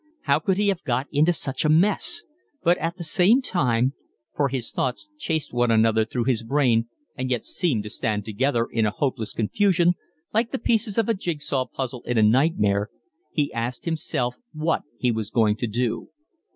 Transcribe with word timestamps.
How 0.21 0.39
could 0.39 0.57
he 0.57 0.69
have 0.69 0.83
got 0.83 1.05
into 1.11 1.31
such 1.31 1.63
a 1.63 1.69
mess? 1.69 2.23
But 2.63 2.79
at 2.79 2.97
the 2.97 3.03
same 3.03 3.39
time, 3.39 3.93
for 4.35 4.49
his 4.49 4.71
thoughts 4.71 5.09
chased 5.19 5.53
one 5.53 5.69
another 5.69 6.05
through 6.05 6.23
his 6.23 6.41
brain 6.41 6.87
and 7.15 7.29
yet 7.29 7.45
seemed 7.45 7.83
to 7.83 7.89
stand 7.91 8.25
together, 8.25 8.65
in 8.65 8.87
a 8.87 8.89
hopeless 8.89 9.31
confusion, 9.31 9.93
like 10.33 10.51
the 10.51 10.57
pieces 10.57 10.97
of 10.97 11.07
a 11.07 11.13
jig 11.13 11.43
saw 11.43 11.65
puzzle 11.65 12.01
seen 12.03 12.17
in 12.17 12.25
a 12.25 12.27
nightmare, 12.27 12.89
he 13.31 13.53
asked 13.53 13.85
himself 13.85 14.39
what 14.53 14.81
he 14.97 15.11
was 15.11 15.29
going 15.29 15.55
to 15.57 15.67
do. 15.67 16.09